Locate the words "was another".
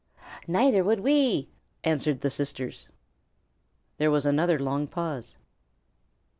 4.09-4.57